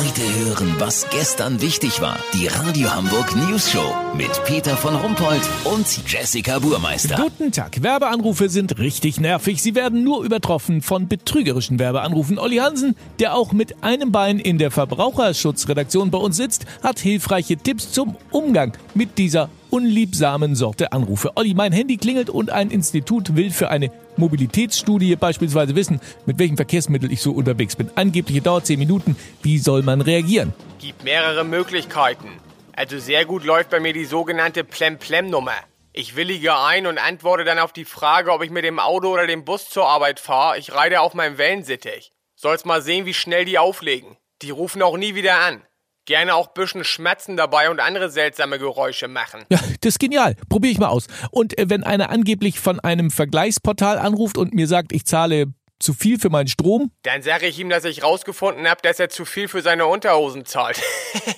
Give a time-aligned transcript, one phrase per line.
[0.00, 2.18] Heute hören, was gestern wichtig war.
[2.32, 7.16] Die Radio Hamburg News Show mit Peter von Rumpold und Jessica Burmeister.
[7.16, 7.82] Guten Tag.
[7.82, 9.60] Werbeanrufe sind richtig nervig.
[9.60, 12.38] Sie werden nur übertroffen von betrügerischen Werbeanrufen.
[12.38, 17.58] Olli Hansen, der auch mit einem Bein in der Verbraucherschutzredaktion bei uns sitzt, hat hilfreiche
[17.58, 21.32] Tipps zum Umgang mit dieser unliebsamen Sorte Anrufe.
[21.36, 26.56] Olli, mein Handy klingelt und ein Institut will für eine Mobilitätsstudie beispielsweise wissen, mit welchem
[26.56, 27.90] Verkehrsmittel ich so unterwegs bin.
[27.94, 29.16] Angebliche dauert 10 Minuten.
[29.42, 30.52] Wie soll man reagieren?
[30.78, 32.28] Gibt mehrere Möglichkeiten.
[32.74, 35.54] Also sehr gut läuft bei mir die sogenannte Plem-Plem-Nummer.
[35.92, 39.26] Ich willige ein und antworte dann auf die Frage, ob ich mit dem Auto oder
[39.26, 40.58] dem Bus zur Arbeit fahre.
[40.58, 42.12] Ich reite auf meinem Wellensittich.
[42.36, 44.16] Sollst mal sehen, wie schnell die auflegen.
[44.42, 45.62] Die rufen auch nie wieder an.
[46.10, 49.44] Gerne auch bisschen schmatzen dabei und andere seltsame Geräusche machen.
[49.48, 50.34] Ja, das ist genial.
[50.48, 51.06] Probiere ich mal aus.
[51.30, 55.94] Und äh, wenn einer angeblich von einem Vergleichsportal anruft und mir sagt, ich zahle zu
[55.94, 56.90] viel für meinen Strom?
[57.04, 60.46] Dann sage ich ihm, dass ich rausgefunden habe, dass er zu viel für seine Unterhosen
[60.46, 60.82] zahlt.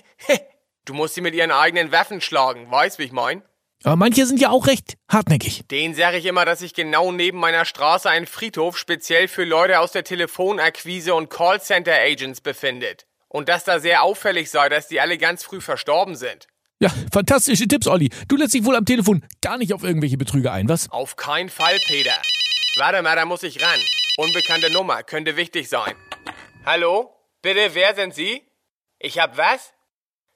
[0.87, 3.43] du musst sie mit ihren eigenen Waffen schlagen, weißt wie ich mein?
[3.85, 5.69] Aber manche sind ja auch recht hartnäckig.
[5.71, 9.81] Den sage ich immer, dass sich genau neben meiner Straße ein Friedhof speziell für Leute
[9.81, 13.05] aus der Telefonakquise und Callcenter Agents befindet.
[13.33, 16.49] Und dass da sehr auffällig sei, dass die alle ganz früh verstorben sind.
[16.81, 18.11] Ja, fantastische Tipps, Olli.
[18.29, 20.91] Du lässt dich wohl am Telefon gar nicht auf irgendwelche Betrüger ein, was?
[20.91, 22.21] Auf keinen Fall, Peter.
[22.77, 23.81] Warte mal, da muss ich ran.
[24.19, 25.95] Unbekannte Nummer, könnte wichtig sein.
[26.67, 27.17] Hallo?
[27.41, 28.47] Bitte, wer sind Sie?
[28.99, 29.73] Ich hab was?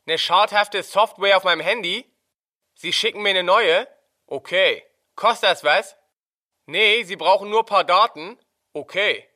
[0.07, 2.07] Eine schadhafte Software auf meinem Handy?
[2.75, 3.87] Sie schicken mir eine neue?
[4.27, 4.83] Okay.
[5.17, 5.97] Kostet das was?
[6.65, 8.39] Nee, Sie brauchen nur paar Daten?
[8.73, 9.29] Okay.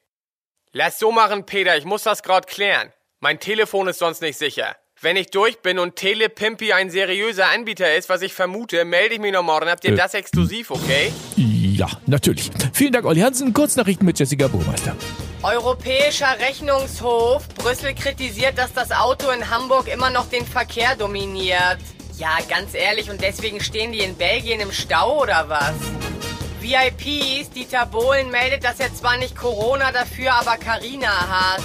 [0.73, 2.93] Lass so machen, Peter, ich muss das grad klären.
[3.23, 4.77] Mein Telefon ist sonst nicht sicher.
[5.03, 9.21] Wenn ich durch bin und Telepimpi ein seriöser Anbieter ist, was ich vermute, melde ich
[9.21, 9.69] mich noch morgen.
[9.69, 9.97] Habt ihr Äh.
[9.97, 11.13] das exklusiv, okay?
[11.37, 12.51] Ja, natürlich.
[12.73, 13.53] Vielen Dank, Olli Hansen.
[13.53, 14.97] Kurznachrichten mit Jessica Burmeister.
[15.43, 17.47] Europäischer Rechnungshof.
[17.57, 21.77] Brüssel kritisiert, dass das Auto in Hamburg immer noch den Verkehr dominiert.
[22.17, 25.75] Ja, ganz ehrlich, und deswegen stehen die in Belgien im Stau oder was?
[26.63, 31.63] VIPs, Dieter Bohlen meldet, dass er zwar nicht Corona, dafür aber Carina hat.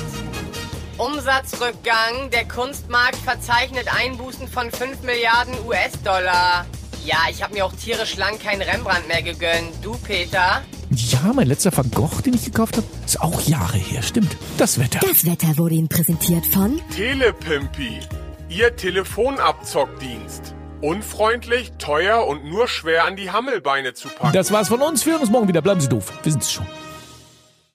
[0.98, 2.30] Umsatzrückgang.
[2.32, 6.66] Der Kunstmarkt verzeichnet Einbußen von 5 Milliarden US-Dollar.
[7.06, 9.74] Ja, ich habe mir auch tierisch lang keinen Rembrandt mehr gegönnt.
[9.82, 10.62] Du, Peter?
[10.92, 14.02] Ja, mein letzter Van Gogh, den ich gekauft habe, ist auch Jahre her.
[14.02, 14.38] Stimmt.
[14.58, 15.00] Das Wetter.
[15.02, 18.00] Das Wetter wurde Ihnen präsentiert von Telepimpi.
[18.50, 20.56] Ihr Telefonabzockdienst.
[20.82, 24.34] Unfreundlich, teuer und nur schwer an die Hammelbeine zu packen.
[24.34, 25.06] Das war's von uns.
[25.06, 25.62] Wir hören uns morgen wieder.
[25.62, 26.14] Bleiben Sie doof.
[26.24, 26.66] Wir sind's schon.